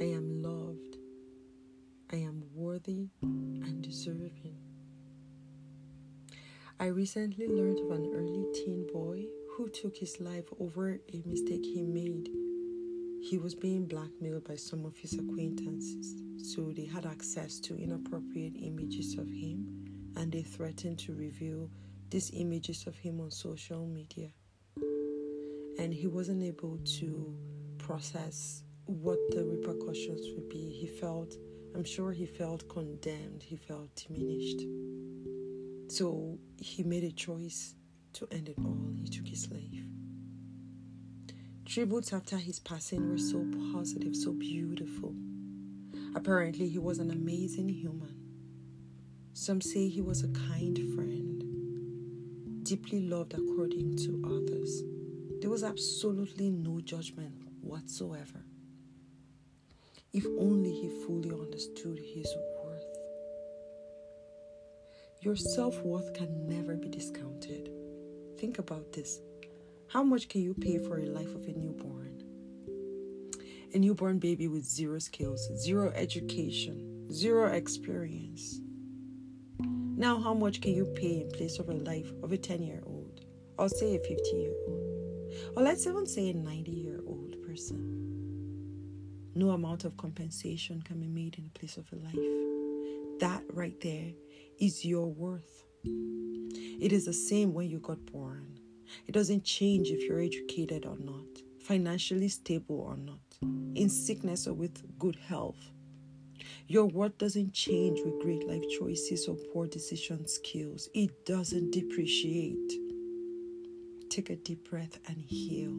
I 0.00 0.04
am 0.04 0.42
loved. 0.42 0.96
I 2.12 2.16
am 2.16 2.44
worthy 2.54 3.08
and 3.22 3.82
deserving. 3.82 4.56
I 6.80 6.86
recently 6.86 7.48
learned 7.48 7.80
of 7.80 7.90
an 7.90 8.12
early 8.14 8.46
teen 8.54 8.86
boy 8.92 9.24
who 9.56 9.68
took 9.68 9.96
his 9.96 10.20
life 10.20 10.46
over 10.60 10.90
a 11.12 11.22
mistake 11.26 11.64
he 11.64 11.82
made. 11.82 12.30
He 13.20 13.38
was 13.38 13.54
being 13.54 13.86
blackmailed 13.86 14.44
by 14.44 14.54
some 14.54 14.86
of 14.86 14.96
his 14.96 15.14
acquaintances, 15.14 16.22
so 16.54 16.72
they 16.72 16.86
had 16.86 17.04
access 17.04 17.58
to 17.60 17.76
inappropriate 17.76 18.54
images 18.56 19.18
of 19.18 19.28
him 19.28 20.12
and 20.16 20.32
they 20.32 20.42
threatened 20.42 20.98
to 20.98 21.14
reveal 21.14 21.68
these 22.10 22.30
images 22.34 22.86
of 22.86 22.96
him 22.96 23.20
on 23.20 23.30
social 23.30 23.86
media. 23.86 24.30
And 25.78 25.92
he 25.92 26.06
wasn't 26.06 26.42
able 26.42 26.78
to 26.98 27.36
process 27.78 28.62
what 28.88 29.18
the 29.30 29.44
repercussions 29.44 30.26
would 30.34 30.48
be. 30.48 30.70
He 30.70 30.86
felt, 30.86 31.36
I'm 31.74 31.84
sure 31.84 32.10
he 32.10 32.24
felt 32.24 32.66
condemned, 32.70 33.42
he 33.42 33.56
felt 33.56 33.94
diminished. 33.94 34.62
So 35.88 36.38
he 36.58 36.82
made 36.82 37.04
a 37.04 37.12
choice 37.12 37.74
to 38.14 38.26
end 38.30 38.48
it 38.48 38.56
all. 38.58 38.90
He 38.96 39.06
took 39.06 39.28
his 39.28 39.50
life. 39.50 39.84
Tributes 41.66 42.14
after 42.14 42.38
his 42.38 42.60
passing 42.60 43.10
were 43.10 43.18
so 43.18 43.46
positive, 43.74 44.16
so 44.16 44.32
beautiful. 44.32 45.14
Apparently, 46.14 46.66
he 46.70 46.78
was 46.78 46.98
an 46.98 47.10
amazing 47.10 47.68
human. 47.68 48.16
Some 49.34 49.60
say 49.60 49.88
he 49.88 50.00
was 50.00 50.24
a 50.24 50.28
kind 50.28 50.78
friend, 50.94 52.64
deeply 52.64 53.02
loved 53.02 53.34
according 53.34 53.96
to 53.98 54.22
others. 54.24 54.82
There 55.42 55.50
was 55.50 55.62
absolutely 55.62 56.50
no 56.50 56.80
judgment 56.80 57.34
whatsoever. 57.60 58.47
If 60.12 60.24
only 60.38 60.72
he 60.72 60.88
fully 61.06 61.30
understood 61.30 61.98
his 61.98 62.34
worth. 62.64 62.84
your 65.20 65.36
self 65.36 65.80
worth 65.82 66.14
can 66.14 66.48
never 66.48 66.76
be 66.76 66.88
discounted. 66.88 67.70
Think 68.38 68.58
about 68.58 68.92
this. 68.92 69.20
How 69.88 70.02
much 70.02 70.28
can 70.28 70.42
you 70.42 70.54
pay 70.54 70.78
for 70.78 70.98
a 70.98 71.06
life 71.06 71.34
of 71.34 71.44
a 71.46 71.52
newborn? 71.52 72.22
A 73.74 73.78
newborn 73.78 74.18
baby 74.18 74.48
with 74.48 74.64
zero 74.64 74.98
skills, 74.98 75.50
zero 75.56 75.92
education, 75.94 77.10
zero 77.12 77.52
experience. 77.52 78.60
Now, 79.60 80.20
how 80.20 80.32
much 80.32 80.60
can 80.60 80.72
you 80.72 80.86
pay 80.94 81.22
in 81.22 81.30
place 81.30 81.58
of 81.58 81.68
a 81.68 81.74
life 81.74 82.12
of 82.22 82.32
a 82.32 82.38
10 82.38 82.62
year 82.62 82.82
old? 82.86 83.20
Or 83.58 83.68
say 83.68 83.96
a 83.96 83.98
50 83.98 84.36
year 84.36 84.54
old? 84.68 85.32
Or 85.56 85.62
let's 85.64 85.86
even 85.86 86.06
say 86.06 86.30
a 86.30 86.34
90 86.34 86.70
year 86.70 87.00
old 87.06 87.36
person. 87.44 87.97
No 89.38 89.50
amount 89.50 89.84
of 89.84 89.96
compensation 89.96 90.82
can 90.82 90.98
be 90.98 91.06
made 91.06 91.38
in 91.38 91.44
the 91.44 91.50
place 91.56 91.76
of 91.76 91.86
a 91.92 91.94
life. 91.94 93.20
That 93.20 93.44
right 93.52 93.80
there 93.80 94.10
is 94.58 94.84
your 94.84 95.06
worth. 95.06 95.64
It 95.84 96.92
is 96.92 97.04
the 97.04 97.12
same 97.12 97.54
when 97.54 97.70
you 97.70 97.78
got 97.78 98.04
born. 98.06 98.58
It 99.06 99.12
doesn't 99.12 99.44
change 99.44 99.90
if 99.90 100.02
you're 100.02 100.18
educated 100.18 100.84
or 100.86 100.98
not, 100.98 101.22
financially 101.62 102.26
stable 102.26 102.80
or 102.80 102.96
not, 102.96 103.20
in 103.76 103.88
sickness 103.88 104.48
or 104.48 104.54
with 104.54 104.98
good 104.98 105.14
health. 105.14 105.70
Your 106.66 106.86
worth 106.86 107.16
doesn't 107.18 107.52
change 107.52 108.00
with 108.04 108.20
great 108.20 108.44
life 108.48 108.64
choices 108.76 109.28
or 109.28 109.36
poor 109.52 109.68
decision 109.68 110.26
skills. 110.26 110.88
It 110.94 111.24
doesn't 111.24 111.70
depreciate. 111.70 112.72
Take 114.10 114.30
a 114.30 114.36
deep 114.36 114.68
breath 114.68 114.98
and 115.06 115.22
heal. 115.22 115.78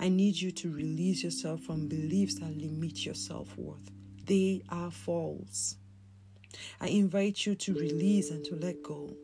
I 0.00 0.08
need 0.08 0.40
you 0.40 0.50
to 0.52 0.72
release 0.72 1.22
yourself 1.22 1.60
from 1.60 1.88
beliefs 1.88 2.40
that 2.40 2.56
limit 2.56 3.04
your 3.04 3.14
self 3.14 3.56
worth. 3.56 3.90
They 4.24 4.62
are 4.68 4.90
false. 4.90 5.76
I 6.80 6.88
invite 6.88 7.46
you 7.46 7.54
to 7.54 7.74
release 7.74 8.30
and 8.30 8.44
to 8.44 8.56
let 8.56 8.82
go. 8.82 9.16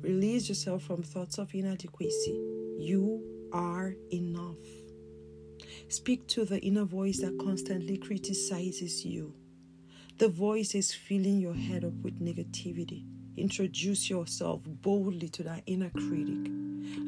Release 0.00 0.48
yourself 0.48 0.82
from 0.84 1.02
thoughts 1.02 1.38
of 1.38 1.54
inadequacy. 1.54 2.40
You 2.78 3.48
are 3.52 3.94
enough. 4.12 4.56
Speak 5.88 6.26
to 6.28 6.44
the 6.44 6.60
inner 6.60 6.84
voice 6.84 7.20
that 7.20 7.38
constantly 7.38 7.96
criticizes 7.96 9.04
you. 9.04 9.34
The 10.18 10.28
voice 10.28 10.74
is 10.74 10.94
filling 10.94 11.40
your 11.40 11.54
head 11.54 11.84
up 11.84 11.94
with 12.02 12.20
negativity. 12.20 13.04
Introduce 13.36 14.08
yourself 14.08 14.62
boldly 14.64 15.28
to 15.28 15.42
that 15.42 15.62
inner 15.66 15.90
critic. 15.90 16.50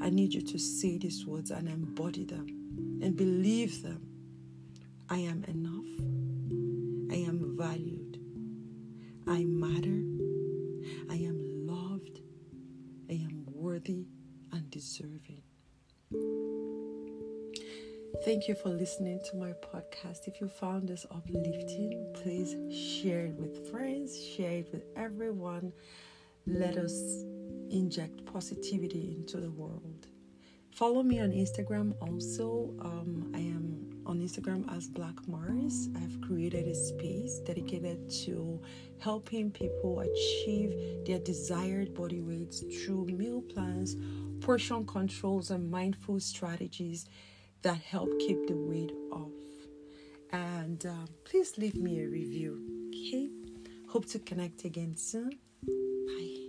I 0.02 0.10
need 0.10 0.34
you 0.34 0.42
to 0.42 0.58
say 0.58 0.98
these 0.98 1.24
words 1.24 1.50
and 1.50 1.68
embody 1.68 2.24
them 2.24 2.46
and 3.02 3.16
believe 3.16 3.82
them. 3.82 4.06
I 5.08 5.18
am 5.18 5.44
enough. 5.44 5.86
I 7.10 7.26
am 7.26 7.56
valued. 7.56 8.18
I 9.26 9.44
matter. 9.44 10.02
I 11.10 11.14
am 11.14 11.66
loved. 11.66 12.20
I 13.08 13.14
am 13.14 13.46
worthy 13.46 14.06
and 14.52 14.70
deserving. 14.70 15.42
Thank 18.24 18.48
you 18.48 18.54
for 18.54 18.68
listening 18.68 19.20
to 19.30 19.36
my 19.36 19.52
podcast. 19.52 20.28
If 20.28 20.40
you 20.40 20.48
found 20.48 20.88
this 20.88 21.06
uplifting, 21.10 22.12
please 22.14 22.54
share 22.74 23.26
it 23.26 23.34
with 23.34 23.70
friends, 23.70 24.18
share 24.22 24.58
it 24.58 24.68
with 24.72 24.84
everyone. 24.96 25.72
Let 26.46 26.76
us 26.76 27.24
inject 27.70 28.24
positivity 28.24 29.14
into 29.16 29.38
the 29.38 29.50
world. 29.50 30.06
Follow 30.74 31.02
me 31.02 31.20
on 31.20 31.30
Instagram 31.32 31.94
also. 32.00 32.74
Um, 32.80 33.32
I 33.34 33.38
am 33.38 34.02
on 34.06 34.20
Instagram 34.20 34.64
as 34.74 34.88
Blaq 34.88 35.16
Marrz. 35.28 35.94
I've 36.02 36.20
created 36.20 36.66
a 36.66 36.74
space 36.74 37.40
dedicated 37.40 38.10
to 38.24 38.60
helping 39.00 39.50
people 39.50 40.00
achieve 40.00 41.04
their 41.04 41.18
desired 41.18 41.94
body 41.94 42.20
weights 42.20 42.60
through 42.60 43.06
meal 43.06 43.42
plans, 43.42 43.96
portion 44.40 44.86
controls, 44.86 45.50
and 45.50 45.70
mindful 45.70 46.20
strategies 46.20 47.06
that 47.62 47.76
help 47.78 48.08
keep 48.20 48.46
the 48.46 48.56
weight 48.56 48.92
off. 49.10 49.32
And 50.32 50.84
uh, 50.86 51.06
please 51.24 51.58
leave 51.58 51.74
me 51.74 52.02
a 52.02 52.08
review. 52.08 52.88
Okay? 52.88 53.30
Hope 53.88 54.06
to 54.06 54.18
connect 54.18 54.64
again 54.64 54.96
soon. 54.96 55.32
Bye. 56.08 56.47